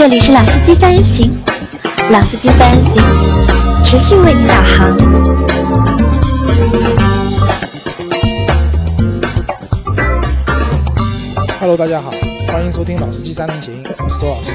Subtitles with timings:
[0.00, 1.30] 这里是老司机三人行，
[2.10, 3.02] 老司机三人行，
[3.84, 4.96] 持续为你导航。
[11.60, 12.12] Hello，大家好，
[12.48, 14.54] 欢迎收听《老司机三人行》，我是周老师。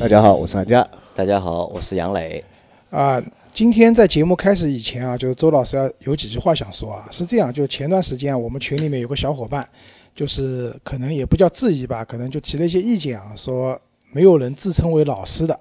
[0.00, 0.84] 大家好，我是韩佳。
[1.14, 2.42] 大家好，我是杨磊。
[2.90, 3.22] 啊，
[3.54, 7.06] 今天在节目开始以前啊，就是周老师要有几句话想说啊。
[7.12, 9.64] 是这样，就前段时间啊，我们群里面有个小伙伴，
[10.16, 13.80] 就是可能也不叫质疑吧，可能就提了一些意见啊，说
[14.10, 15.58] 没有人自称为老师的，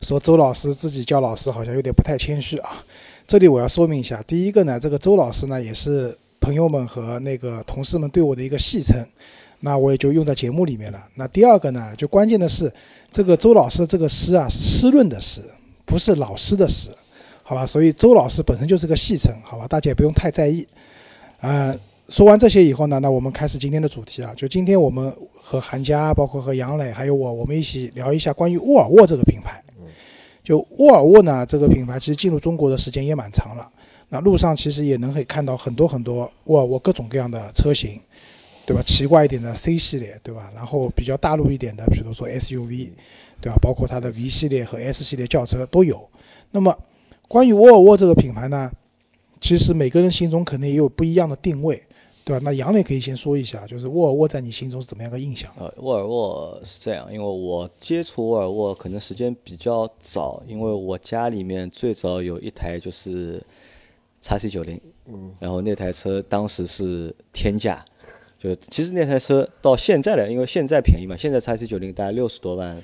[0.00, 2.84] 说周老师自己叫老师好像有点不太谦虚啊。
[3.26, 9.06] 这里我要说明一下，第一个呢，这个周老师呢也是朋友们和那个同事们对我的一个戏称。
[9.62, 11.06] 那我也就用在节目里面了。
[11.16, 12.72] 那第二个呢，就关键的是，
[13.12, 15.42] 这个周老师这个诗啊是湿润的诗，
[15.84, 16.88] 不是老师的诗，
[17.42, 17.66] 好吧？
[17.66, 19.68] 所以周老师本身就是个戏称，好吧？
[19.68, 20.66] 大家也不用太在意。
[21.42, 21.78] 呃，
[22.10, 29.62] 说完这些以后呢，那我们开始今天的主题啊，就今天我们和韩佳，包括和杨磊还有我，我们一起聊一下关于沃尔沃这个品牌。
[30.42, 33.70] 就沃尔沃呢，这个品牌其实进入中国的时间也蛮长了。
[34.08, 38.00] 那路上其实也能可以看到很多很多沃尔沃各种各样的车型。
[38.66, 38.82] 对吧？
[38.86, 40.52] 奇怪一点的 C 系列，对吧？
[40.54, 42.90] 然后比较大陆一点的，比如说 SUV，
[43.40, 43.58] 对吧？
[43.60, 46.08] 包括它的 V 系列和 S 系列轿车都有。
[46.52, 46.76] 那么，
[47.26, 48.70] 关于沃尔沃这个品牌呢，
[49.40, 51.82] 其实每个人心中肯定也有不一样的定位，
[52.24, 52.42] 对吧？
[52.44, 55.50] 那杨磊可以先说一下，就是沃尔沃在你心中是怎么样个印象？
[55.58, 63.42] 呃，沃尔沃是这样，因为我接触沃尔沃可能时间比较早，因为我家里面最早有一台就是
[64.20, 67.84] x C 九零，嗯，然后那台车当时是天价。
[68.38, 72.74] 就其实那台车到现在了，因为现在便宜嘛，现在 x C 九零大概六十多万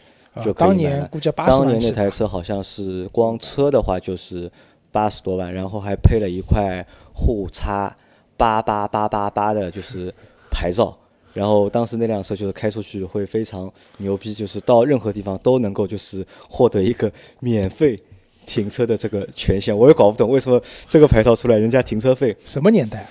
[0.45, 4.53] 就可以啊当年估计八十万当年那台车好像是光车的话就是
[4.93, 7.97] 八十多万，然后还配了一块护叉
[8.37, 10.13] 八八八八八的，就是
[10.51, 10.97] 牌照。
[11.33, 18.03] 然后当时那辆车就是开出去会非常牛逼，就是到任何地方都能够就是获得一个免费
[18.47, 19.77] 停车的这个权限。
[19.77, 23.01] 我也搞不懂为什么这个牌照出来，人家停车费什么年代？
[23.01, 23.11] 啊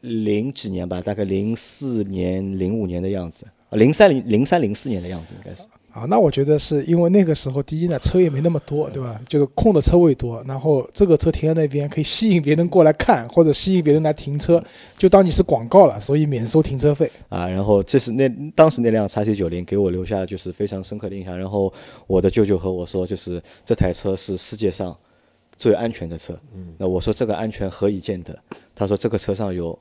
[0.00, 5.62] 零几年吧，大概零四年、零五年的样子，零三零零三零四年的样子应该是。
[5.92, 9.20] 啊，那我觉得是因为那个时候，第一呢，车也没那么多，对吧？
[9.28, 14.62] 就是空的车位多，然后这个车停在那边可以吸引别人过来看，或者吸引别人来停车，
[14.96, 17.10] 就当你是广告了，所以免收停车费。
[17.28, 21.38] 啊，然后这是那当时那辆叉 C 九零给我留下的就是非常深刻的印象。
[21.38, 21.70] 然后
[22.06, 24.96] 我的舅舅和我说，就是这台车是世界上
[25.58, 26.32] 最安全的车。
[26.54, 28.38] 嗯，那我说这个安全何以见得？
[28.74, 29.78] 他说这个车上有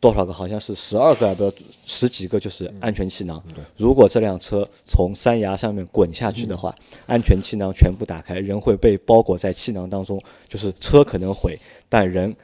[0.00, 0.32] 多少个？
[0.32, 1.52] 好像是十二个，不
[1.84, 3.42] 十几个，就是安全气囊。
[3.76, 6.74] 如果这辆车从山崖上面滚下去的话，
[7.06, 11.58] 安全气囊全部打开，人会被包裹在气囊当中，就是车可能毁，
[11.88, 12.34] 但人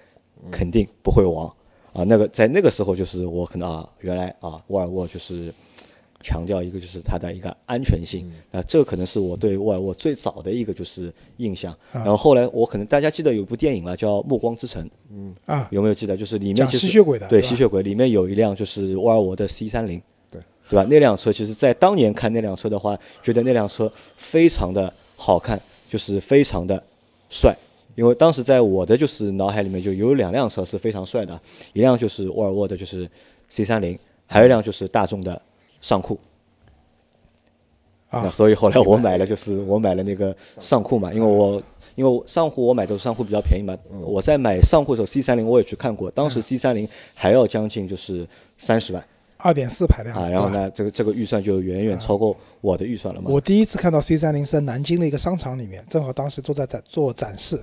[0.50, 1.54] 肯定不会亡。
[1.92, 5.54] 啊，那个在那个时候，就是我可能啊，原来啊，沃尔沃就是
[6.24, 11.76] 强调一个就是它的一个安全性，啊，这可能是我对沃尔沃最早的一个就是印象。
[11.92, 16.16] 然后后来我可能大家记得有部电影了，叫《暮光之城》，嗯啊，有没有记得？
[16.16, 20.40] 就是里面讲就是吸血鬼的对吸血鬼里面有一辆就是沃尔沃的 C 三零，对
[20.70, 20.86] 对吧？
[20.88, 25.60] 那辆车其实在当年看那辆车的话，觉得那辆车非常的好看，
[25.90, 26.82] 就是非常的
[27.28, 27.54] 帅。
[27.96, 31.40] 因为当时在我的就是脑海里面就有两辆车是非常帅的，
[31.74, 33.08] 一辆就是沃尔沃的就是
[33.48, 33.96] C 三零，
[34.26, 35.40] 还有一辆就是大众的
[35.84, 36.18] 尚酷。
[38.10, 41.62] 那啊，所以后来我买了，就是我买了那个上酷嘛，因为我
[41.94, 49.04] 因为我上户我买的上户比较便宜嘛，我在买上户的时候 C 三零我也去看过，当时 C 三零还要将近就是三十万。
[49.36, 53.28] 二点四排量啊，然后呢，这个这个预算就远远超过我的预算了嘛。
[53.30, 57.60] 我第一次看到 C 三零是在南京的一个商场里面，正好当时都在展做展示，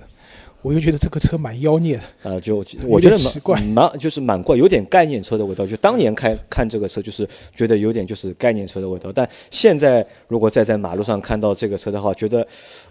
[0.62, 2.30] 我就觉得这个车蛮妖孽的。
[2.30, 5.66] 啊，就我觉得奇怪蛮蛮就是蛮怪，有点概念车的味道。
[5.66, 9.12] 就当年开看这个车，就是觉得有点就是概念车的味道。
[9.12, 12.46] 但现在如果再在马路上看到这个车的话，觉得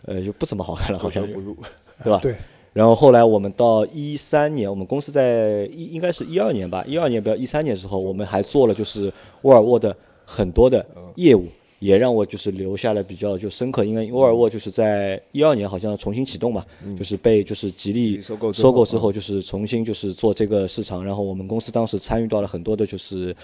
[0.05, 1.55] 呃就不怎么好看了，好像不入。
[2.03, 2.19] 对吧？
[2.23, 2.35] 对。
[2.73, 9.93] 然后后来我们到一三年，我们公司在一应该是一二年吧，一二年不要一三年的时候，我们还做了就是沃尔沃的
[10.25, 10.85] 很多的
[11.15, 11.47] 业务，
[11.81, 13.83] 也让我就是留下了比较就深刻。
[13.83, 16.63] 因为沃尔沃就是在一二年好像重新启动嘛，
[16.95, 21.03] 就是被就是吉利收购之后收购之后，就是重新就是做这个市场。
[21.03, 23.35] 然后我们公司当时参与到了很多的就是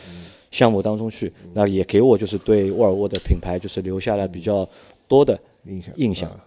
[0.52, 4.70] 项目当中去，那也给我就是对沃尔沃的品牌就是留下了比较
[5.08, 6.40] 多的印象印象。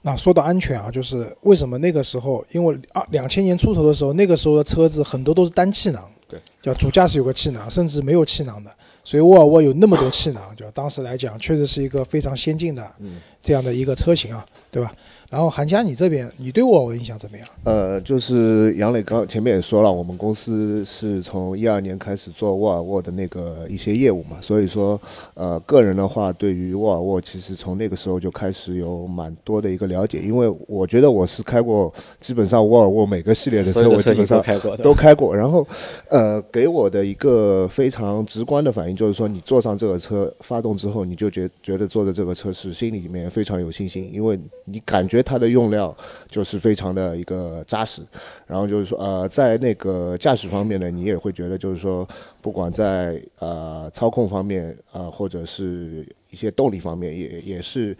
[0.00, 8.70] 那说到安全啊，就是为什么那个时候，因为啊两千年出头的时候，那个时候的车子很多都是单气囊，对，叫主驾驶有个气囊，甚至没有气囊的，
[9.08, 10.72] 所以沃尔沃有那么多气囊，对吧？
[10.74, 12.94] 当时来讲，确实是一个非常先进的
[13.42, 14.92] 这样的一个车型啊，对吧？
[15.30, 17.46] 然后韩佳，你这边你对沃尔沃印象怎么样？
[17.64, 24.98] 呃，就是杨磊刚前面也说了，我们公司是从一二年开始做沃尔沃的那个一些业务嘛，所以说，
[25.34, 34.42] 呃，个人的话，对于沃尔沃其实从那个时候就开始有蛮多的一个了解，因为我觉得我是开过基本上沃尔沃每个系列的车，我基本上
[34.82, 35.36] 都开过。
[35.36, 35.66] 然后，
[36.08, 45.17] 呃，给我的一个非常直观的反应就是说，你坐上这个车发动之后，你就觉觉得坐的这个车是心里面非常有信心，因为你感觉。
[45.22, 45.96] 它的用料
[46.28, 48.02] 就是非常的一个扎实，
[48.46, 52.06] 然后就是说，呃，在那个驾驶方面呢，你也会觉得就是说，
[52.40, 57.96] 不管在呃操控方面啊，或者是一些动力方面，也也是。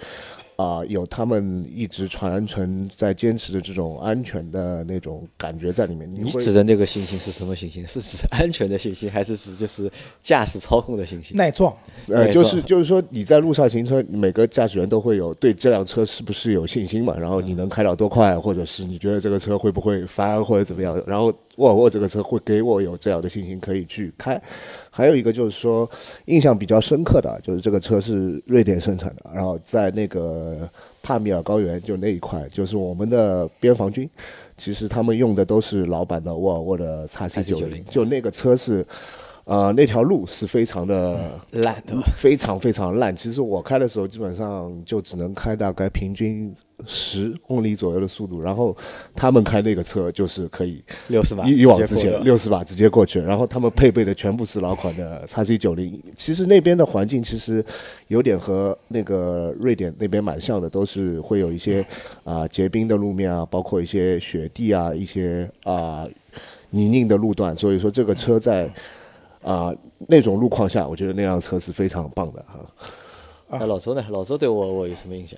[0.58, 6.12] 啊，有他们一直传承在坚持的这种安全的那种感觉在里面。
[6.12, 7.86] 你指的那个信心是什么信心？
[7.86, 9.88] 是指安全的信心，还是指就是
[10.20, 11.36] 驾驶操控的信心？
[11.36, 11.72] 耐撞。
[12.08, 17.16] 呃，就是就是说你在路上行车，每个驾驶员都会有对这辆车是不是有信心嘛？
[17.16, 21.00] 然后你能开到多快，或者是你觉得这个车会不会翻或者怎么样？
[21.06, 24.40] 然后沃尔沃这个车会给我有这样的信心可以去开。
[24.90, 25.88] 还有一个就是说，
[26.26, 30.68] 印象比较深刻的，就是这个车是瑞典生产的，然后在那个
[31.02, 34.08] 帕米尔高原就那一块，就是我们的边防军，
[34.56, 38.86] 其实他们用的都是老版的沃尔沃的 x C 九零，就那个车是，
[39.44, 41.18] 呃，那条路是非常的
[41.50, 43.16] 烂的，非常非常烂。
[43.16, 46.54] 其实我开的时候基本上就只能开大概平均。
[46.86, 48.76] 十公里左右的速度，然后
[49.14, 53.20] 他们开那个车就是可以六十码一往直前，六十码直接过去。
[53.20, 56.00] 然后他们配备的全部是老款的叉 C 九零。
[56.16, 57.64] 其实那边的环境其实
[58.06, 61.84] 有点和那个瑞典那边蛮像的，都是会有一些
[62.22, 66.06] 啊结冰的路面啊，包括一些雪地啊，一些啊
[66.70, 67.56] 泥泞的路段。
[67.56, 68.72] 所以说这个车在
[69.42, 69.74] 啊
[70.06, 72.60] 那种路况下，我觉得那辆车是非常棒的哈。
[73.50, 74.04] 那老周呢？
[74.10, 75.36] 老周对我我有什么印象？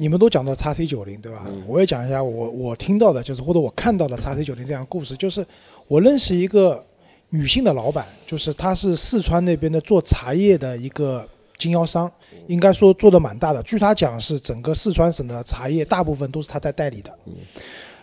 [0.00, 1.46] 你们都讲到叉 C 九零对吧？
[1.66, 5.46] 我也讲一下我我听到的，就是或者我看到的叉 C 九零这样故事，就是
[5.88, 6.82] 我认识一个
[7.28, 12.10] 女性的老板，就是她是四川那边的做茶叶的一个经销商，
[12.46, 13.62] 应该说做的蛮大的。
[13.62, 17.14] 据她讲是整个四川省的茶叶大部分都是她在代理的。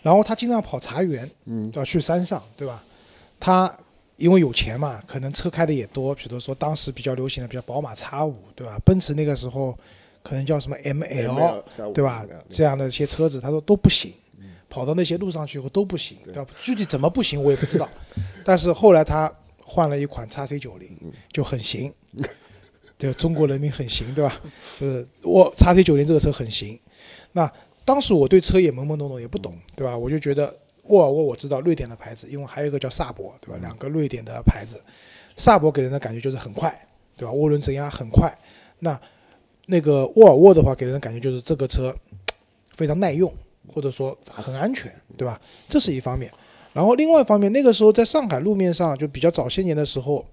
[0.04, 2.84] 然后她经常跑茶园，嗯，要去山上，对吧？
[3.40, 3.76] 她
[4.18, 8.78] 因为有钱嘛，可能车开的也多，比如说当时比较流行的，比较宝马叉五，对吧？
[8.86, 9.76] 奔驰那个时候。
[10.28, 11.64] 可能叫什么 M L，
[11.94, 12.26] 对吧？
[12.50, 14.12] 这样的一些车子，他说都不行，
[14.68, 16.46] 跑到那些路上去以后都不行，对吧？
[16.62, 17.88] 具体怎么不行我也不知道。
[18.44, 19.34] 但是后来他
[19.64, 20.90] 换了一款叉 C 九零，
[21.32, 21.94] 就很行，
[23.00, 24.42] 对中国人民很行，对吧？
[24.78, 26.78] 就是我叉 C 九零这个车很行。
[27.32, 27.50] 那
[27.86, 29.98] 当时我对车也懵懵懂懂，也不懂，对吧？
[29.98, 30.54] 我就觉得
[30.88, 33.58] 沃尔沃我知道瑞典的牌子，因为还有一个叫萨博，对吧？
[33.62, 34.82] 两个瑞典的牌子，
[35.38, 36.78] 萨博给人的感觉就是很快，
[37.16, 37.34] 对吧？
[37.34, 38.38] 涡轮增压很快，
[38.80, 39.00] 那。
[39.70, 41.94] 那个沃尔沃的话，给人的感觉就是这个车
[42.74, 43.32] 非常耐用，
[43.68, 45.40] 或者说很安全，对吧？
[45.68, 46.32] 这是一方面。
[46.72, 50.26] 然后另外一方面，那个时候在上海路面上就比较早些年的时候，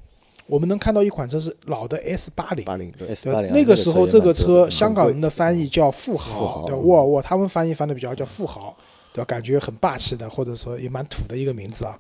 [0.47, 3.51] 我们能看到一款车是老的 S 八零，八零对 S 八零。
[3.53, 8.77] 那个时候这个车香港人的翻译叫富豪，对沃尔沃他们翻译翻的比较叫富豪，
[9.13, 9.25] 对吧？
[9.25, 11.99] 感觉很霸气的，或者说也蛮土的一个名字啊。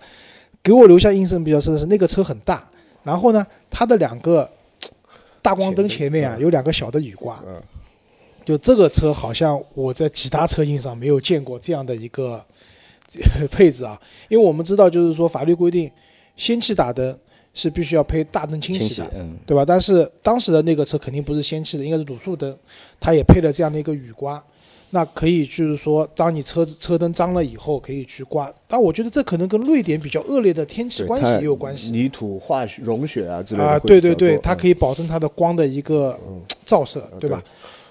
[0.63, 2.65] 给我留下印象比较深的是那个车很大，
[3.03, 4.49] 然后呢，它的两个。
[5.44, 7.38] 大光灯前面啊有两个小的雨刮，
[8.46, 12.43] 就这个车好像我在其他车型上没有见过这样的一个
[13.53, 15.91] 配置啊，因为我们知道就是说法律规定，
[16.34, 17.19] 氙气打灯
[17.53, 19.10] 是必须要配大灯清洗的，
[19.44, 19.67] 对吧？
[19.67, 22.56] 但是当时的那个车肯定不是氙气的，应该是卤素灯，
[22.98, 24.43] 它也配了这样的一个雨刮。
[24.94, 28.48] 那可以就是说，当你车子车灯脏了以后，可以去刮。
[28.69, 31.91] 但我觉得这可能跟瑞典比较恶劣的天气关系也有关系。
[31.91, 33.67] 泥土化融雪啊之类的。
[33.67, 36.17] 啊，对对对，它可以保证它的光的一个
[36.65, 37.43] 照射，对吧？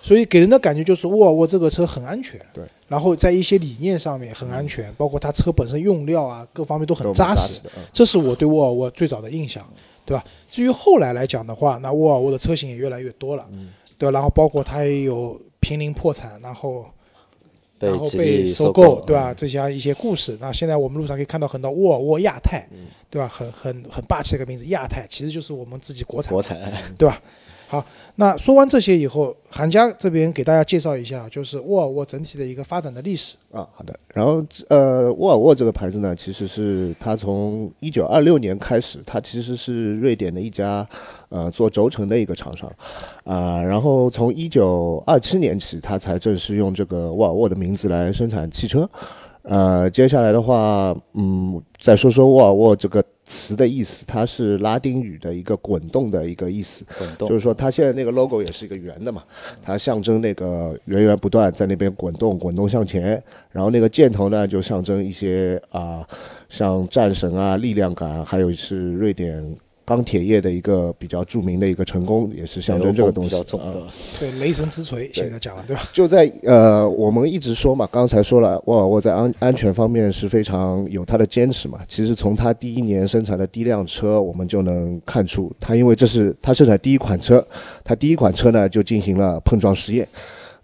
[0.01, 2.39] 所以给人的感觉就是沃尔沃这个车很安全。
[2.53, 2.63] 对。
[2.87, 7.59] 然后在一些理念上面很安全，包括它车本身用料啊各方面都很扎实。
[7.91, 9.61] 这是我对沃尔沃最早的印象，
[10.05, 10.23] 对吧？
[10.49, 13.45] 至于后来来讲的话，那沃尔沃的车型也越来越多了，
[13.97, 14.11] 对吧？
[14.13, 15.37] 然后包括它也有。
[15.63, 16.85] 濒临破产，然后，
[17.79, 19.33] 然后被收购，对吧？
[19.33, 20.37] 这些一些故事。
[20.41, 22.67] 那现在我们路上可以看到很多沃尔沃亚太，
[23.09, 23.27] 对吧？
[23.27, 26.59] 很很很霸气的一个名字，亚太其实就是我们自己国产，国产，
[26.97, 27.21] 对吧？
[27.73, 27.83] 好，
[28.17, 33.67] 那说完这些以后，韩家这边给大家介绍一下，就是沃尔沃整体的一个发展的历史啊。
[33.73, 40.87] 好的，然后呃，沃尔沃这个牌子呢，其实是它从一九二六年开始，它其实是瑞典的一家
[41.29, 42.71] 呃做轴承的一个厂商
[43.23, 43.59] 啊。
[43.63, 48.87] 然后从一九二七年起，它才正式用这个沃尔沃的名字来生产汽车。
[49.41, 59.23] 呃，接下来的话，嗯，再说说沃尔沃这个词的意思，它是拉丁语的一个滚动的一个意思，滚动就是说它现在那个 logo 也是一个圆的嘛，
[59.61, 66.07] 它象征那个源源不断在那边滚动，滚动向前，然后那个箭头呢就象征一些啊，
[66.49, 69.55] 像战神啊、力量感，还有是瑞典。
[69.85, 73.29] 钢铁业的一个比较著名的一个成功，也是象征这个东西。
[73.29, 73.83] 比较重的，
[74.19, 75.83] 对雷神之锤，现在讲了对吧？
[75.91, 81.79] 就在呃，我们一直说嘛，刚才说了，沃尔沃在安安全方面是非常有它的坚持嘛。
[81.87, 87.45] 其实从它第一年生产的第一辆车，我们就能看出，它因为这是它生产第一款车，
[87.83, 90.07] 它第一款车呢就进行了碰撞实验。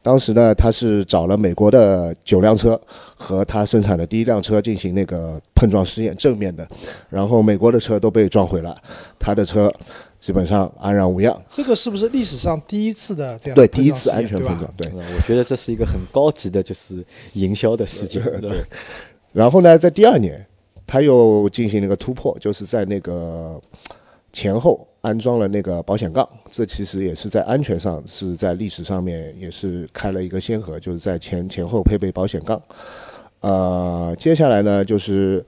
[0.01, 2.79] 当时呢，他是找了美国的九辆车
[3.17, 6.67] 和他生产的第一辆车进行那个碰撞试验，正面的，
[7.09, 8.75] 然后美国的车都被撞毁了，
[9.19, 9.71] 他的车
[10.19, 11.39] 基本上安然无恙。
[11.51, 14.73] 这个是不是历史上第一次的这样对第一次安全碰撞？
[14.77, 18.23] 对，我觉得这是一个很高级的，就是营销的事件。
[18.41, 18.63] 对。
[19.33, 20.45] 然后呢，在第二年，
[20.87, 23.61] 他又进行了一个突破，就是在那个
[24.31, 24.87] 前后。
[25.01, 32.61] 安装了那个保险杠，这其实也是在安全上是在历史上面也是开了一个先河，就是在前前后配备保险杠。
[33.41, 35.45] 呃，接下来呢，就是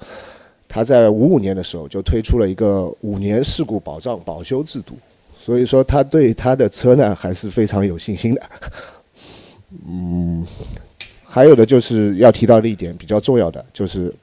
[0.68, 4.96] 他在五五年的时候就推出了一个五年事故保障保修制度，
[5.40, 8.42] 所以说他对他的车呢还是非常有信心的。
[9.88, 10.48] 嗯，
[11.24, 14.14] 还有的就是要提到的一点比较重要的就是。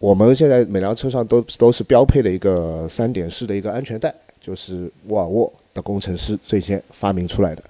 [0.00, 7.62] 我们现在每辆车上都都是标配的一个三点式的一个安全带，就是沃尔沃的工程师最先发明出来的。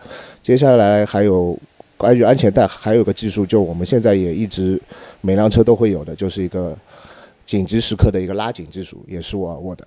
[0.42, 1.58] 接下来还有
[1.96, 4.80] 关于安全带，还有个技术，就我们现在也一直
[5.20, 6.76] 每辆车都会有的，就是一个
[7.44, 9.86] 紧急时刻的一个拉紧技术，也是沃尔沃的。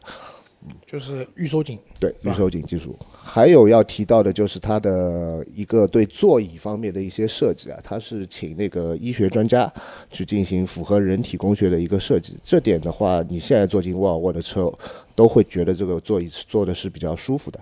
[0.86, 2.96] 就是预收紧，对预收紧技术。
[3.12, 9.72] 还有要提到的就是它的一个对座椅方面的一些设计啊，它是请那个医学专家
[10.12, 12.38] 去进行符合人体工学的一个设计。
[12.44, 14.72] 这点的话，你现在坐进沃尔沃的车，
[15.16, 17.60] 都会觉得这个座椅坐的是比较舒服的。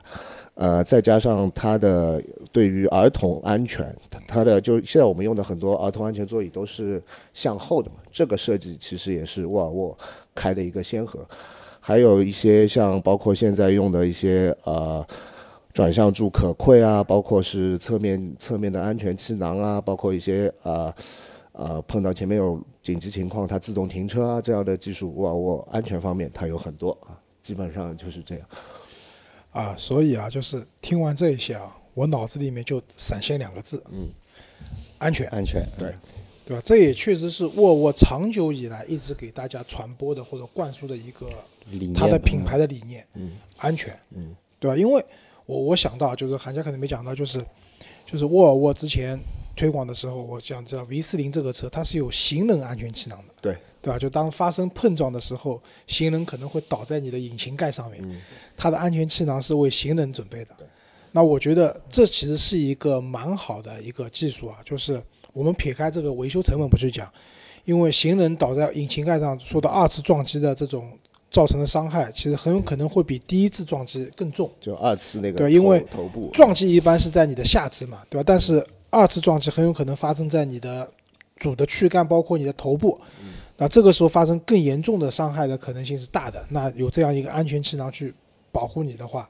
[0.55, 3.95] 呃，再加上它的对于儿童安全，
[4.27, 7.01] 它的就现在我们用的很多儿童安全座椅都是
[7.33, 9.97] 向后的嘛，这个设计其实也是沃尔沃
[10.35, 11.25] 开的一个先河。
[11.91, 15.05] 还有一些像包括现在用的一些呃
[15.73, 20.95] 转向柱可溃啊，包括是侧面侧面的安全气囊啊，包括一些呃
[21.51, 27.11] 呃碰到前面有紧急情况它自动停车啊这样的技术，沃尔沃安全方面它有很多啊，
[27.43, 28.47] 基本上就是这样。
[29.51, 34.07] 啊，所以啊，就是听完这一些啊，我脑子里面就闪现两个字，嗯，
[34.97, 35.93] 安全，安全，对。
[36.43, 36.63] 对吧？
[36.65, 41.29] 这也确实是沃尔沃长久以来一直给大家传播的或者灌输的一个
[41.93, 44.75] 它的品牌的理念，嗯，安全，嗯，对吧？
[44.77, 45.03] 因为
[45.45, 47.43] 我我想到就是韩家可能没讲到，就是
[48.05, 49.19] 就是沃尔沃之前
[49.55, 53.99] 推广的时候，我讲知道 V 四零这个车它是有行人安全气囊的，对，对吧？
[53.99, 58.21] 就当发生碰撞的时候，行人可能会倒在你的引擎盖上面，
[58.55, 60.55] 它的安全气囊是为行人准备的。
[61.11, 65.01] 那我觉得这其实是一个蛮好的一个技术啊，就是。
[65.33, 67.09] 我们撇开这个维修成本不去讲，
[67.63, 70.91] 因为行人倒在引擎盖上受到二次撞击的这种
[71.31, 74.51] 造成的伤害，其实很有可能会比第一次撞击更重。
[74.59, 78.23] 就二次那个对，因为头部撞击一般是在你的下肢嘛，对吧？
[78.27, 80.87] 但是二次撞击很有可能发生在你的
[81.37, 82.99] 主的躯干，包括你的头部。
[83.57, 86.45] 那这个时候发生更严重的伤害的可能性是大的。
[86.49, 88.13] 那有这样一个安全气囊去
[88.51, 89.29] 保护你的话。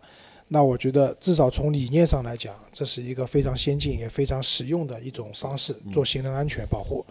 [0.53, 7.05] 那我觉得，至少从理念上来讲，这是一个非常先进也非常实用的一种方式，做行人安全保护，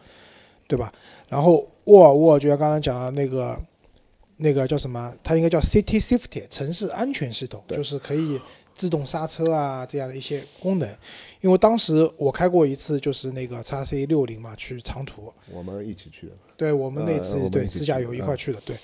[0.69, 0.93] 对吧？
[1.27, 3.59] 然后沃尔沃就像刚才讲的那个，
[4.41, 5.15] 那个叫什么？
[5.23, 8.41] 它应该叫 City Safety 城市安全系统，就是可以
[8.75, 10.89] 自动刹车啊这样的一些功能。
[11.41, 15.33] 因为当时我开过一次，就是那个叉 C 六零嘛，去长途。
[15.51, 16.33] 我们一起去的。
[16.57, 18.77] 对我们那次对自驾游一块去的，对。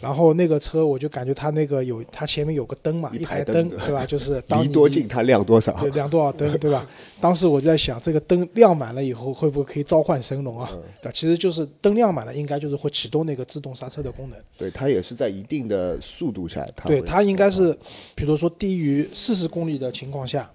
[0.00, 4.06] 然后那个车，我就感觉它那个有，它前面有个灯嘛，一排灯，对吧？
[4.06, 6.88] 就是离多近它亮多少，亮多少灯，对吧？
[7.20, 10.70] 当时我就在想，这个灯亮满了以后，会不会可以召唤神龙啊？
[11.02, 14.38] 对，其实就是灯亮满了，应该就是会启动那个自动刹车的功能。
[14.56, 17.76] 对，它也是在一定的速度下，它对它应该是，
[18.14, 20.50] 比如说低于四十公里的情况下。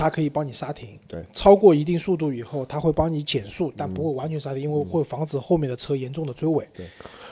[0.00, 6.86] 它可以帮你刹停，对，超过一定速度以后，它会帮你减速，但不会完全刹停，因为会防止后面的车严重的追尾，对，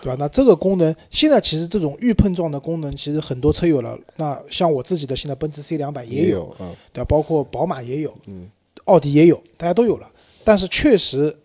[0.06, 0.16] 对吧？
[0.18, 3.98] 那这个功能现在其实这种预碰撞的功能，其实很多车有了。
[4.16, 7.06] 那像我自己的现在奔驰 C 两百也有，嗯，对吧？
[7.08, 8.48] 包括宝马也有，嗯，
[8.84, 10.10] 奥迪也有，大家都有了。
[10.44, 11.36] 但是确实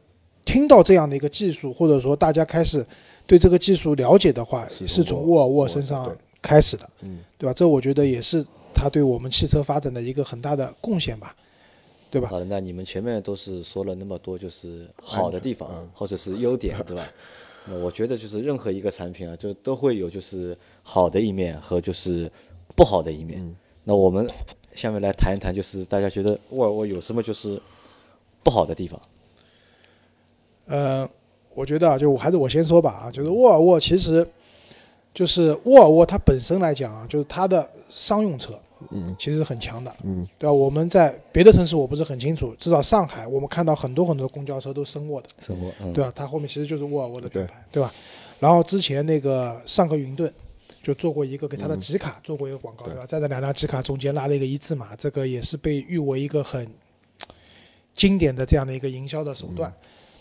[0.45, 2.85] 听到这样的一个技术，或者说大家开始
[3.25, 7.53] 对这个技术了解的话，是从沃尔沃身上开始的，嗯，对吧？
[7.53, 8.45] 这我觉得也是。
[8.73, 11.35] 它对我们汽车发展的一个很大的贡献吧，
[12.09, 12.29] 对吧？
[12.29, 17.05] 好的，那你们前面都是说了那么多，就是好的地方或者是优点，对吧？
[17.65, 22.31] 那我觉得就是任何一个产品啊，就都会有就是好的一面和就是
[22.75, 23.55] 不好的一面。
[23.83, 24.27] 那我们
[24.73, 27.61] 下面来谈一谈，就是大家觉得沃尔沃有什么就是
[28.43, 28.99] 不好的地方？
[30.67, 31.09] 呃，
[31.53, 34.27] 我觉得啊，就我还是我先说吧啊，就是沃尔沃其实
[35.13, 38.57] 就是沃尔沃它本身来讲啊，就是它的商用车，
[38.89, 40.53] 嗯，其实很强的，嗯，对吧？
[40.53, 46.11] 我们在别的城市我不是很清楚，至少上海我们看到很多很多公交车都深沃的，生活，嗯，对吧？
[46.15, 47.93] 它后面其实就是沃尔沃的品牌，对吧？
[48.39, 50.33] 然后之前那个上个云顿
[50.81, 53.05] 就做过一个给它的集卡做过一个广告，对吧？
[53.05, 56.67] 在这两辆集卡中间拉了一个一字马，这个也是被誉为一个很
[57.93, 59.71] 经典的这样的一个营销的手段，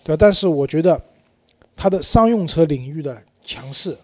[0.05, 0.19] 对吧？
[0.21, 1.01] 但是我觉得
[1.77, 3.97] 它的商用车领域的强势，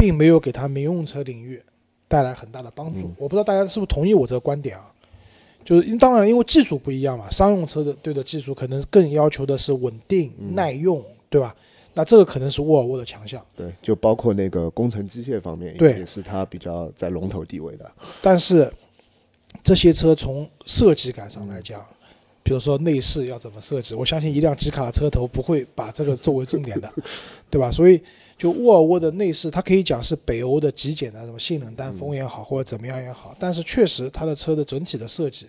[0.00, 1.62] 并没有给它民用车领域
[2.08, 3.12] 带来很大的帮助。
[3.18, 4.90] 我不知道大家是不是同意我这个观点啊？
[5.62, 11.54] 就是因当然因为技术不一样嘛，商用车的对的技术可能更要求的是稳定、耐用，对吧？
[11.92, 13.44] 那这个可能是沃尔沃的强项。
[13.54, 17.92] 对，就包括那个工程机械方面，对也是它比较在龙头地位的。
[18.22, 18.72] 但是
[19.62, 21.84] 这些车从设计感上来讲，
[22.42, 26.92] 比如说内饰要怎么设计，我相信一辆吉卡的车头不会把这个作为重点的，
[27.50, 27.70] 对吧？
[27.70, 28.02] 所以
[28.36, 35.46] 就沃尔沃的内饰，它可以讲是北欧的极简的什么性能单风也好，或者怎么样也好，但是确实它的车的整体的设计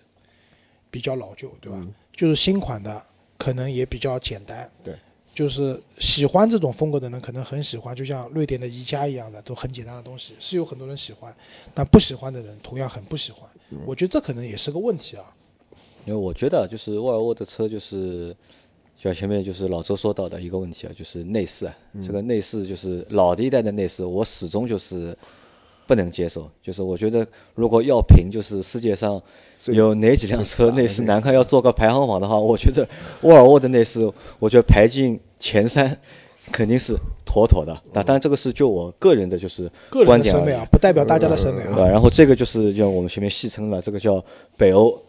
[0.90, 1.88] 比较老旧，对吧？
[2.14, 3.04] 就是新款的
[3.38, 4.96] 可能也比较简单，对。
[5.34, 11.34] 就是喜欢这种风格的人可能很喜欢，就像瑞典的宜家一样的，都很简单的东西，是有很多人喜欢，
[11.74, 13.50] 但不喜欢的人同样很不喜欢。
[13.86, 15.24] 我觉得这可能也是个问题啊。
[16.06, 18.30] 因为我觉得就是沃尔沃的车就是，
[18.98, 25.16] 就像前面就是老周说到的一个问题啊，就是内饰啊，这个内饰就是老的一代的内饰，我始终就是
[25.86, 26.50] 不能接受。
[26.62, 29.22] 就是我觉得如果要评，就是世界上
[29.68, 32.88] 有哪几辆车内饰难看，要做个排行榜的话，我觉得
[33.22, 36.00] 沃尔沃的内饰，我觉得排进前三
[36.52, 37.80] 肯定是妥妥的。
[37.94, 41.62] 那当然这个是就我个人的就是个人观点而已的审美啊，不代表大家的审美？
[41.64, 41.88] 啊。
[41.88, 44.24] 然后这个就是就我们前面戏称了这个叫
[44.58, 45.00] 北欧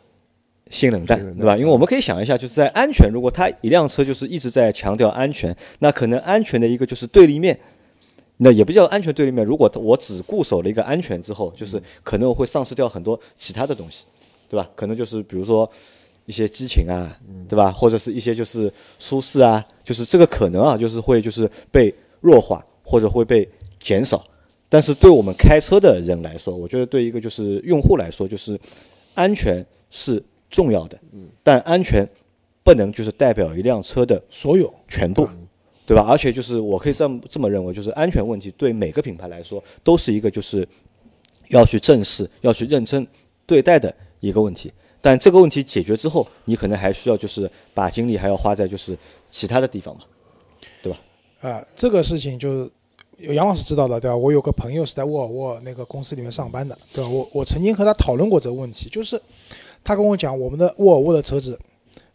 [0.72, 1.54] 新冷淡，对吧？
[1.54, 7.60] 因为我们可以想一下，就是在安全，如果它一辆车就是一直在强调安全，那可能安全的一个就是对立面。
[8.38, 9.46] 那也不叫安全对立面。
[9.46, 14.06] 如果我只固守了一个安全之后，就是可能我会丧失掉很多其他的东西，
[14.48, 14.68] 对吧？
[14.74, 15.70] 可能就是比如说
[16.24, 17.16] 一些激情啊，
[17.48, 17.70] 对吧？
[17.70, 23.46] 或者是一些就是舒适啊，就是这个可能啊，就是会就是被弱化或者会被
[23.78, 24.24] 减少。
[24.70, 28.58] 但是对我们开车的人来说，我觉得对一个就是用户来说，就是
[29.12, 30.96] 安全是重要的，
[31.42, 32.08] 但安全
[32.62, 35.28] 不能就是代表一辆车的所有全部，
[35.84, 36.06] 对吧？
[36.08, 40.68] 而且就是我可以这么这么认为，就是安全问题对每个品牌来说都是一个就是
[41.48, 43.04] 要去正视、要去认真
[43.46, 44.72] 对待的一个问题。
[45.00, 48.96] 但这个问题解决之后，你可能还需要就是把精力还要花在就是
[49.28, 50.02] 其他的地方嘛，
[50.80, 51.00] 对吧？
[51.40, 52.70] 啊、这个事情就是
[53.18, 54.16] 有杨老师知道的，对吧？
[54.16, 57.10] 我有个朋友是在沃尔沃那个公司里面上班的，对吧？
[57.10, 59.20] 我我曾经和他讨论过这个问题，就是
[59.84, 61.58] 他跟我讲，我们的沃尔沃的车子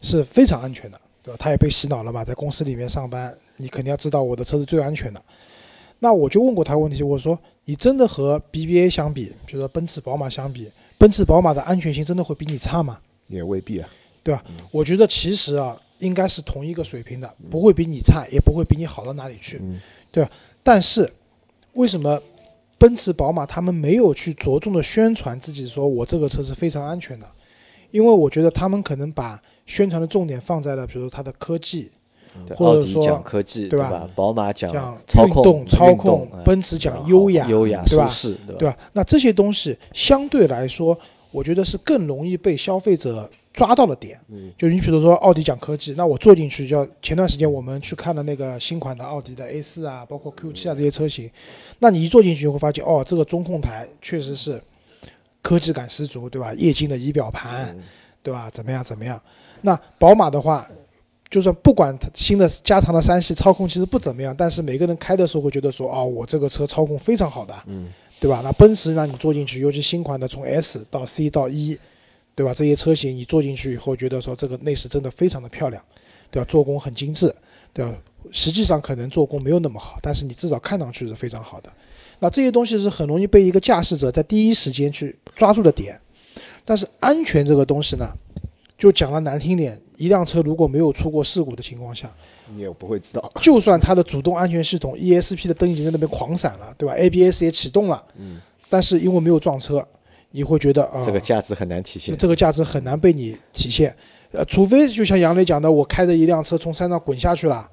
[0.00, 1.36] 是非常安全的，对吧？
[1.38, 5.22] 他也被洗脑了嘛，在公司里面上班，你肯定要知道我的车是最安全的。
[5.98, 12.98] 那我就问过他问题，我说你真的和 BBA 相比，比如说奔驰、宝马相比，奔驰、宝马的安全性真的会比你差吗？
[13.26, 13.88] 也未必啊。
[14.22, 14.44] 对吧？
[14.70, 19.80] 我觉得其实啊，应该是同一个水平的，不会比你差，也不会比你好到哪里去，嗯
[20.12, 20.30] 对吧？
[20.62, 21.10] 但是
[21.72, 22.20] 为什么
[22.76, 27.26] 奔驰、宝马他们没有去着重的宣传自己说我这个车是非常安全的？
[27.90, 31.90] 因为我觉得他们可能把宣传的重点放在了，比如说它的科技，
[32.46, 34.10] 对，或者说讲科技，对吧吧？
[34.14, 37.84] 宝马讲讲操控、运动、操控哎，奔驰讲优雅、优雅？
[37.86, 38.58] 舒适，对吧？
[38.58, 38.76] 对吧？
[38.92, 40.98] 那这些东西相对来说，
[41.30, 44.18] 我觉得是更容易被消费者抓到的点。
[44.28, 51.30] 嗯，就你比如说奥迪讲科技，那我坐进去，叫前段时间我们去看了那个新款的奥迪的 A 四啊，包括 Q 七啊这些车型，
[51.80, 54.62] 那你一坐进去就会发现，哦，这个中控台确实是
[55.48, 56.52] 科技感十足，对吧？
[56.52, 57.74] 液晶的仪表盘，
[58.22, 58.50] 对吧？
[58.50, 59.18] 怎么样怎么样？
[59.62, 60.68] 那宝马的话，
[61.30, 68.42] 就算不管它新的加长的三系操控其实不怎么样，但是每个人开的时候会觉得说，哦，我这个车操控非常好的，嗯，对吧？
[68.44, 71.78] 那奔驰让，你坐进去，尤其新款的从 S 到 C 到 E，
[72.34, 72.52] 对吧？
[72.52, 75.82] 这些车型你坐进去以后，觉得说这个内饰真的非常的漂亮，
[76.30, 76.46] 对吧？
[76.46, 77.34] 做工很精致，
[77.72, 77.94] 对吧？
[78.32, 81.72] 实际上可能做工没有那么好，但是你至少看上去是非常好的。
[82.20, 86.00] 那这些东西是很容易被一个驾驶者在第一时间去抓住的点，
[86.64, 88.08] 但是安全这个东西呢，
[88.76, 92.12] 就讲了难听点，一辆车如果没有出过事故的情况下，
[92.54, 93.30] 你也不会知道。
[93.40, 99.86] 就算它的主动安全系统 ESP 的灯已经在那边狂闪了，对吧？ABS 也启动了，嗯，但是因为没有撞车，
[100.30, 102.16] 你会觉得啊，这个价值很难体现。
[102.16, 103.94] 这个价值很难被你体现。
[104.32, 107.68] 呃，除非就像杨磊讲的，我开着一辆车从山上滚下去了，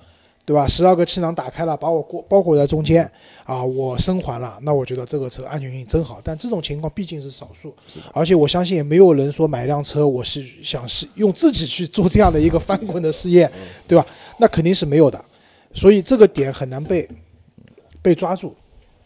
[0.45, 0.67] 对吧？
[0.67, 3.11] 十二个气囊打开了，把我裹包裹在中间
[3.43, 6.21] 啊，我生还了，那我觉得这个车安全性真好。
[6.23, 7.73] 但这种情况毕竟是少数，
[8.13, 13.51] 而且我相信也没有人说买辆车我是想是用自己去做这样的一个翻滚的试验，
[13.87, 14.05] 对吧？
[14.37, 15.25] 那肯定是没有的，
[15.73, 17.09] 所以这个点很难被
[18.03, 18.53] 被抓住，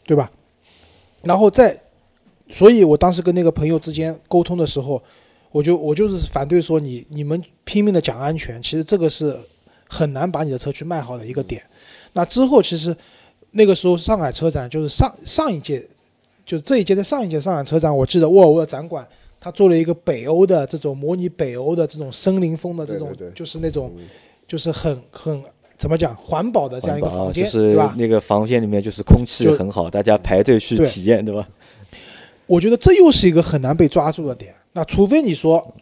[0.05, 0.29] 对吧？
[1.21, 1.79] 然后再，
[2.49, 5.01] 所以我当时跟那个朋友之间沟通的时候，
[5.51, 9.39] 我就我就是反对说你你们拼命的讲安全，其实这个是
[9.89, 11.61] 很难把你的车去卖好的一个点。
[12.13, 12.95] 那之后其实
[13.51, 15.85] 那个时候上海车展就是上上一届，
[16.45, 19.05] 就这一届的上一届上海车展，我记得沃尔沃的展馆
[19.41, 23.91] 他做了一个北欧的这种模拟北欧的这种森林风的这种，对对对就是那种
[24.47, 25.43] 就是很很
[25.77, 27.95] 怎么讲环保的这样一个房间，就是对吧？
[27.97, 31.47] 那个房间里面就是空气就很好，大家排队去体验，对吧？
[32.45, 34.53] 我觉得这又是一个很难被抓住的点。
[34.73, 35.73] 那除非你说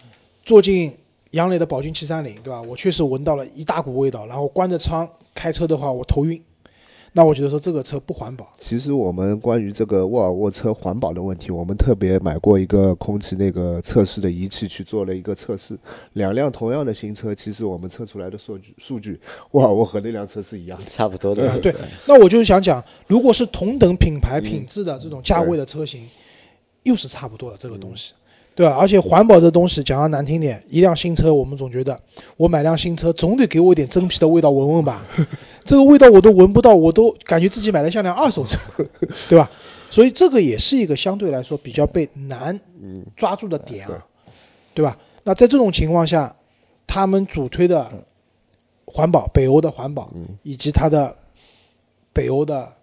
[0.44, 0.96] 坐进
[1.32, 2.62] 杨磊的宝骏七三零，对吧？
[2.62, 6.42] 我确实闻到了一大股味道，然后关着窗开车的话，我头晕。
[7.14, 8.48] 那我觉得说这个车不环保。
[8.60, 15.76] 其实我们关于这个沃尔沃车环保的问题，我们特别买过一个空气那个测试的仪器去做了一个测试。
[16.14, 19.20] 两辆同样的新车，其实我们测出来的数据数据，
[19.52, 20.86] 沃尔沃和那辆车是一样的。
[20.86, 21.60] 差不多的。
[21.60, 26.08] 对是那我就是想讲，如果是同等品牌品质的这种价位的车型，
[26.84, 28.14] 又是差不多的这个东西，
[28.58, 28.76] 对吧？
[28.76, 31.98] 而且环保这东西讲的难听点，一辆新车我们总觉得
[32.38, 35.06] 我买辆新车总得给我一点真皮的味道闻闻吧，
[35.64, 38.58] 这个味道我都闻不到，我都感觉自己买的像辆二手车，
[39.30, 39.52] 对吧？
[39.92, 42.60] 所以这个也是一个相对来说比较被难
[43.16, 44.04] 抓住的点啊，
[44.74, 44.98] 对吧？
[45.24, 46.36] 那在这种情况下，
[46.88, 47.88] 他们主推的
[48.86, 51.16] 环保，北欧的环保，以及它的
[52.12, 52.74] 北欧的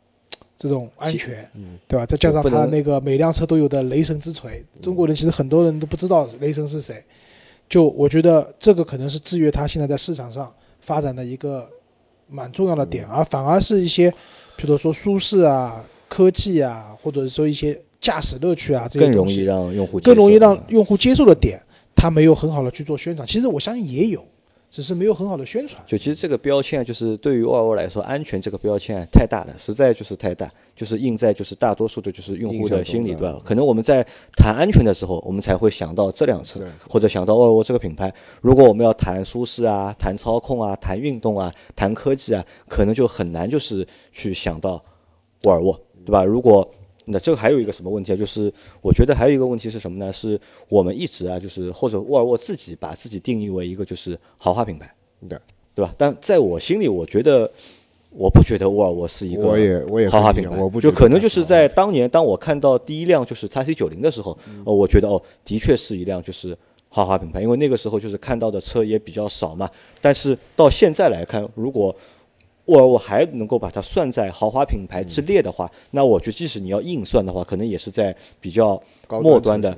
[0.57, 1.49] 这种安全，
[1.89, 2.07] 对吧？
[2.07, 7.03] 再加上不能它那个每辆车都有的雷神之锤，中国人其实很多人都不知道雷神是谁，
[7.69, 11.69] 就我觉得这个可能是制约它现在在市场上发展的一个
[12.29, 14.11] 蛮重要的点，而反而是一些，
[14.57, 21.61] 比如说舒适啊、科技啊，或者说一些驾驶乐趣啊这些更容易让用户更容易让用户接受的点，
[21.97, 23.27] 它没有很好的去做宣传。
[23.27, 24.25] 其实我相信也有，
[24.75, 25.81] 只是没有很好的宣传。
[25.87, 33.41] 就其实这个标签啊，就是对于沃尔沃来说，安全这个标签啊太大了，实在就是太大，就是印在就是大多数的就是用户的心里，对吧？
[33.45, 34.05] 可能我们在
[34.37, 38.13] 谈安全的时候，我们才会想到这辆车，或者想到沃尔沃这个品牌。
[38.41, 44.83] 如果我们要谈舒适啊、谈操控啊、谈运动啊、谈科技啊，可能就很难就是去想到
[45.45, 46.25] 沃尔沃，对吧？
[46.25, 46.69] 如果
[47.07, 48.17] 那这个还有一个什么问题啊？
[48.17, 50.13] 就是我觉得还有一个问题是什么呢？
[50.13, 54.93] 是我们一直啊，就是或者沃尔沃自己把自己定义为一个就是豪华品牌。
[55.29, 55.39] 对，
[55.75, 55.95] 对吧？
[55.99, 57.51] 但在我心里，我觉得
[58.11, 66.57] 我不觉得沃尔沃是一个我也我也豪华品牌，我不就可能就是是在当年，当我看到第一辆就是 x C 九零的时候，嗯呃，我觉得哦，的确是一辆就是
[66.89, 69.69] 豪华品牌，因为那个时候就是看到的车也比较少嘛。
[70.01, 71.95] 但是到现在来看，如果
[72.67, 79.77] 沃尔沃还能够把它算在豪华品牌之列的话，那我觉得即使你要硬算的话，可能也是在比较高末端的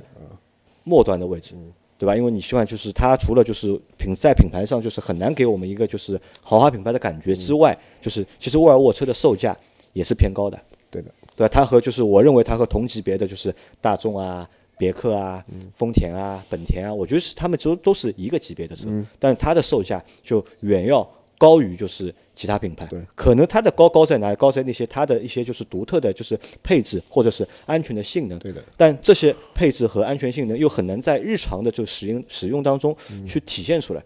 [0.83, 1.55] 末端的位置，
[1.97, 2.15] 对吧？
[2.15, 9.57] 因为你希望就是它除了就是品在品牌上就是很难给我们一个就是豪华品牌的感觉之外，就是其实沃尔沃车的售价
[9.93, 10.57] 也是偏高的，
[10.89, 11.49] 对的，对吧？
[11.51, 15.43] 它和就是我认为它和同级别的就是大众啊、别克啊、
[15.75, 18.87] 丰田啊、本田啊，我觉得是他们都都是一个级别的车，
[19.19, 21.05] 但它的售价就远要
[21.37, 22.85] 高于就是其他品牌。
[22.87, 24.35] 对可能它的高高在哪里？
[24.35, 28.37] 高在那些它的一些就是独特的就是配置或者是安全的性能。
[28.39, 34.03] 对的但这些配置和安全性能又很难在日常的就使用使用当中嗯去体现出来。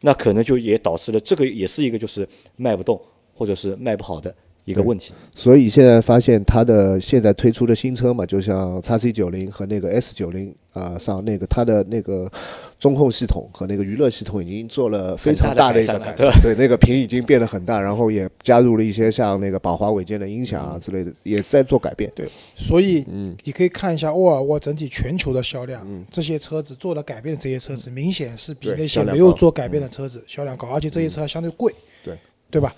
[0.00, 3.00] 那可能就也导致了这个也是一个就是卖不动
[3.32, 5.12] 或者是卖不好的一个问题。
[5.34, 12.30] 所以现在发现它的现在推出的新车嘛，就像叉 C 九零和那个 S 九零啊上那个它的那个
[12.78, 22.10] 中控系统和那个娱乐系统已经做了非常大的一个改善，对那个屏已经变得很大，然后也加入了一些像那个宝华韦健的音响啊之类的，也在做改变。
[22.14, 23.36] 对，所以嗯。
[23.44, 32.16] 你可以看一下沃尔沃整体全球的销量，这些车子做了改变的这些车子，明显是比那些没有做改变的车子销量高，而且这些车还相对贵，对。
[32.50, 32.72] 对吧？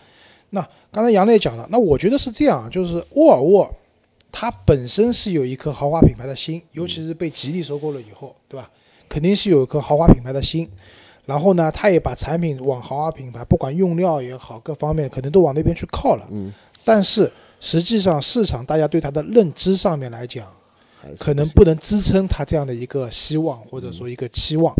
[0.50, 3.74] 那刚才杨磊讲了，那我觉得是这样啊，就是沃尔沃
[4.30, 8.70] 它本身是有一颗豪华品牌的心，尤其是被吉利收购了以后，对吧？
[9.08, 10.68] 肯定是有一颗豪华品牌的心。
[11.24, 16.26] 然后呢，他也把产品往豪华品牌，不管用料也好，各方面可能都往那边去靠了。
[16.30, 16.52] 嗯，
[16.84, 20.46] 但是实际上市场大家对它的认知上面来讲，
[21.18, 24.72] 可能不能支撑它这样的一个希望或者说一个期望。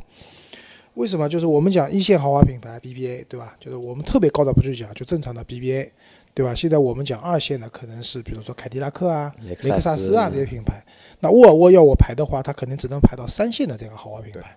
[0.97, 1.29] 为什么？
[1.29, 3.55] 就是我们讲一线豪华品牌 BBA，对吧？
[3.61, 5.91] 就是我们特别高的不去讲，就正常的 BBA，
[6.33, 6.55] 对吧？
[6.55, 10.83] 现在我们讲二线的可能是比如说凯迪拉克啊、雷克萨萨斯斯啊这些品牌。
[11.21, 14.57] 那沃尔沃要我排的话，它肯定只能排到三线的这个豪华品牌。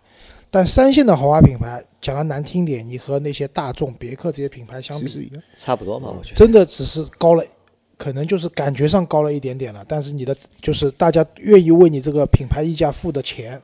[0.50, 5.32] 但三线的豪华品牌，讲的难听点，你和那些大众、别克这些品牌相比。
[5.58, 6.36] 差不多嘛，我觉得。
[6.38, 7.44] 真的只是高了，
[7.98, 9.86] 可能就是感觉上高了一点点了。
[9.88, 13.62] 但是你的就是大家愿意为你这个品牌溢价付的钱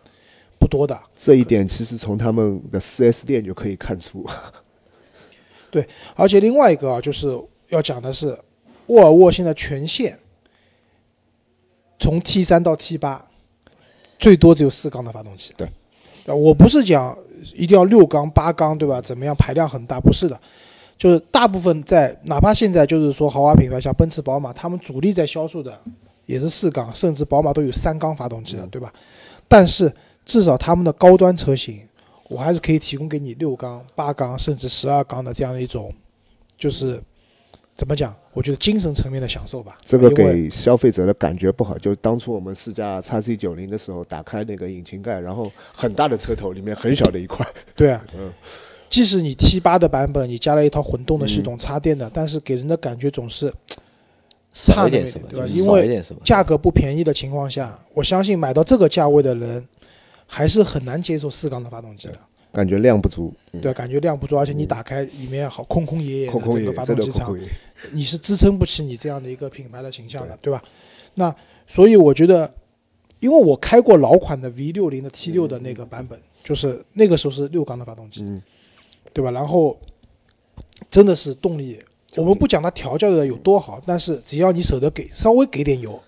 [0.66, 1.00] 不多的。
[1.16, 4.26] 这一点其实从他们的 4S 店就可以看出。
[5.70, 8.40] 对而且另外一个啊，就是要讲的是，
[8.88, 10.18] 沃尔沃现在全线
[12.00, 13.28] 从 T 三到 T 八，
[14.18, 15.54] 最多只有四缸的发动机。
[15.56, 15.68] 对，
[16.26, 17.16] 啊，我不是讲
[17.54, 19.00] 一定要六缸、八缸，对吧？
[19.02, 20.00] 怎么样排量很大？
[20.00, 20.40] 不是的，
[20.98, 25.80] 就是大部分在哪怕现在就是说豪华品牌像奔驰、宝马，他们主力在销售的
[26.26, 28.92] 也是四缸，甚至宝马都有三缸发动机的，对吧？
[29.48, 29.94] 但是
[30.26, 31.80] 至少他们的高端车型，
[32.28, 35.94] 我还是可以提供给你六缸、八缸甚至十二缸的这样的一种，
[36.58, 37.02] 就是
[37.76, 38.14] 怎么讲？
[38.34, 39.78] 我觉得精神层面的享受吧。
[39.86, 41.78] 这个给消费者的感觉不好。
[41.78, 48.34] 就当初我们试驾叉 C 九零的时候，打开那个引擎盖，然后很大的车头里面很小的一块，对啊， 嗯，
[48.90, 53.54] 即使你 T 八的版本，你加了一套混动的系统，插电的，但是给人的感觉总是
[54.52, 55.46] 差一点什么，对吧？
[55.48, 56.02] 因为。
[56.26, 59.66] 价格不便宜的情况下，我相信买到这个价位的人，
[60.28, 62.20] 还是很难接受四缸的发动机的。
[62.52, 63.60] 感觉量不足，嗯。
[63.60, 67.48] 对，感觉量不足，而且你打开里面好空空野野的整个发动机舱空空，
[67.92, 70.54] 你是支撑不起你这样的一个品牌的形象的，对。
[70.54, 70.64] 吧？
[71.16, 71.36] 那
[71.68, 72.54] 所以我觉得，
[73.20, 78.42] 因为我开过老款的 V 六零的 T 六的那个版本，就是那个时候是六缸的发动机，嗯，
[79.14, 79.32] 对吧？
[79.32, 79.78] 然后
[80.90, 81.82] 真的是动力，
[82.16, 86.02] 我们不讲它调教的有多好，但是只要你舍得给稍微给点油，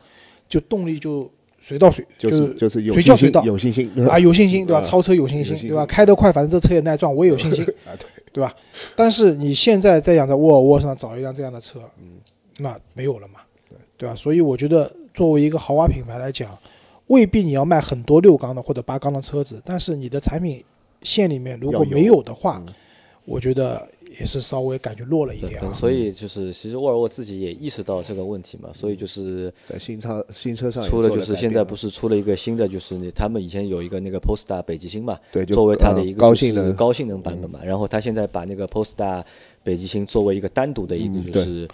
[0.47, 1.29] 就动力就
[1.67, 4.79] 随到随，就是就是有随叫随到，有信心啊，有信心，对吧？
[4.79, 5.85] 啊超车有信心，对吧？
[5.85, 8.55] 开得快，反正这车也耐撞，我也有信心， 啊，对，对吧？
[8.95, 12.21] 但是你现在再想在沃尔沃上找一辆这样的车，嗯，
[12.59, 13.41] 那没有了嘛，
[13.97, 14.15] 对吧？
[14.15, 16.57] 所以我觉得作为一个豪华品牌来讲，
[17.07, 20.63] 未必你要卖很多六缸的或者八缸的车子，但是你的产品
[21.01, 22.73] 线里面如果没有的话，嗯
[23.25, 23.85] 我觉得
[24.19, 25.73] 也是稍微感觉弱了一点啊。
[25.73, 39.23] 所以就是，其实沃尔沃自己也意识到这个问题嘛，所以就是在新车新车上出了就是现在不是出了一个新的，就是那他们以前有一个那个 Polestar 北极星嘛，对作为它的呃一个就是高性能高性能版本嘛，然后它现在把那个 Polestar
[39.63, 41.67] 北极星作为一个单独的一个就是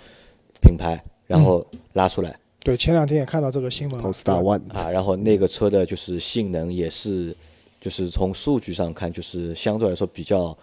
[0.62, 2.38] 品牌，然后拉出来。
[2.66, 7.36] 对，前两天也看到这个新闻 Polestar One，啊，然后那个车的就是性能也是，
[7.82, 10.58] 就是从数据上看就是相对来说比较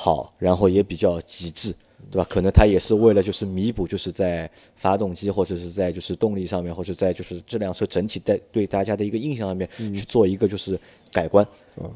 [0.00, 1.74] 好，然后也比较极致。
[2.10, 2.26] 对吧？
[2.30, 10.80] 可能它也是为了就是弥补，就是在发动机或者是在就是动力上面，或者在就是这辆车整体带对大家的一个印象上面去做一个就是
[11.12, 11.46] 改观，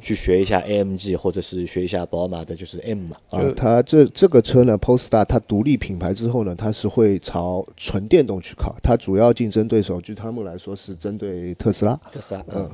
[0.02, 3.16] 去学一下 AMG 或者是学一下宝马的就是 M 嘛。
[3.30, 11.98] 啊，它这这个车呢，Polestar 它独立品牌之后呢，它是会朝纯电动去靠，它主要竞争对手，据他们来说是针对特斯拉。
[12.12, 12.70] 特斯拉，嗯，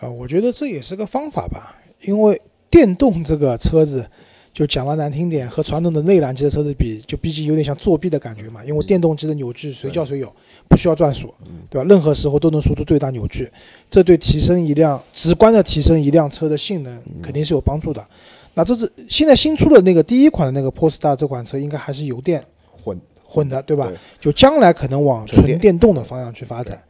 [0.00, 4.06] 啊，我觉得这也是个方法吧，因为电动这个车子，
[4.52, 8.64] 就讲了难听点，和传统的内燃机的车子比，就毕竟有点像作弊的感觉嘛。
[8.64, 10.32] 因为电动机的扭矩随叫随有，
[10.68, 11.32] 不需要转速，
[11.70, 11.86] 对吧？
[11.88, 13.50] 任何时候都能输出最大扭矩，
[13.90, 18.06] 这对提升一辆直观的提升一辆车的性能肯定是有帮助的。
[18.54, 22.42] 那这是现在新出的那个第一款的那个 Polestar 这款车，应该还是油电
[22.82, 23.86] 混混的，对吧？
[23.88, 26.82] 对就将来可能往纯电动的方向去发展。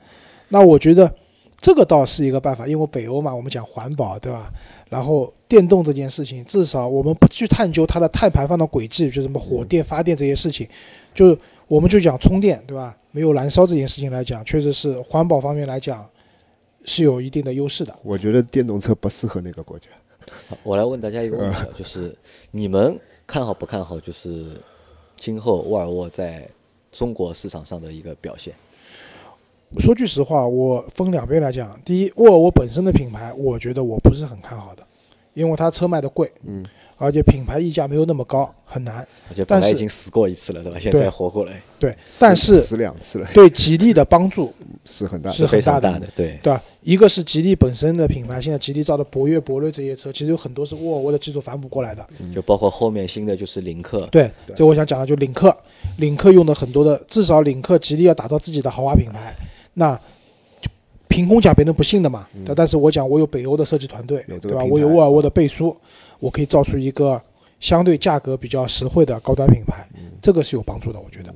[0.49, 1.13] 那我觉得
[1.61, 4.53] 这个倒是一个办法，因为北欧嘛，我们讲环保，对吧？
[4.89, 10.69] 然后电动这件事情，至少我们不去探究它的碳排放的轨迹，就什么火电发电这些事情，
[11.15, 12.97] 就我们就讲充电，对吧？
[13.11, 16.09] 没有燃烧这件事情来讲，确实是环保方面来讲
[16.85, 17.99] 是有一定的优势的。
[18.03, 19.87] 我觉得电动车不适合那个国家。
[20.63, 22.15] 我来问大家一个问题啊，就是
[22.51, 24.61] 你们看好不看好就是
[25.17, 26.49] 今后沃尔沃在
[26.93, 28.55] 中国市场上的一个表现？
[29.79, 31.79] 说句实话，我分两边来讲。
[31.85, 34.83] 第一，沃尔沃本身的品牌，我觉得我不是很看好的，
[35.35, 36.65] 因为它车卖的贵，嗯，
[36.97, 39.07] 而且品牌溢价没有那么高，很难。
[39.29, 40.79] 而且本来已经死过一次了，对吧？
[40.79, 45.37] 现在活过来对，但是死两次了，对吉利的帮助，是很大的。
[45.37, 46.39] 是很大的，对。
[46.43, 46.63] 对吧？
[46.83, 52.07] 一个是吉利本身的品牌，现在吉利造的博越、博瑞这些车，其实有很多是沃尔沃的技术反哺过来的。
[52.33, 55.55] 就包括后面新的就是领克，对，就我想讲的就领克，
[55.99, 59.35] 领克用的很多的，至少领克、吉利要打造自己的豪华品牌，
[59.79, 60.01] 那
[61.07, 62.27] 凭空讲别人不信的嘛。
[62.47, 64.65] 对，但是我讲我有北欧的设计团队，对吧？
[64.65, 65.77] 我有沃尔沃的背书，
[66.19, 67.21] 我可以造出一个
[67.61, 69.87] 相对价格比较实惠的高端品牌，
[70.23, 71.35] 这个是有帮助的，我觉得。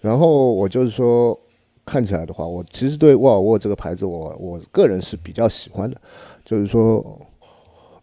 [0.00, 1.38] 然后我就是说，
[1.84, 6.00] 看起来的话，我其实对沃尔沃这个牌子我，我个人是比较喜欢的，
[6.44, 7.20] 就是说，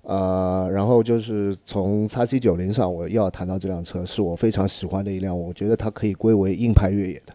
[0.03, 7.33] 呃，然后就是从 x C 九零上，我要谈到这辆车，是我非常喜欢的一辆，我觉得它可以归为硬派越野的。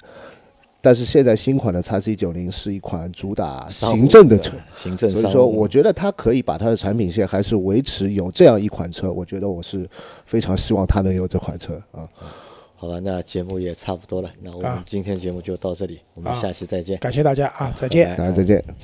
[0.85, 9.89] 但是现在新款的 x C 九零是一款主打行政的车，行政所以说我觉得它可以把它的产品线还是维持有这样一款车，我觉得我是
[10.27, 12.07] 非常希望它能有这款车啊。
[12.77, 16.99] 好吧，那节目也差不多了，那我们啊今天节目就到这里，我们啊下期再见。
[16.99, 18.15] 感谢大家啊，再见。
[18.15, 18.63] 大家再见。
[18.69, 18.75] 嗯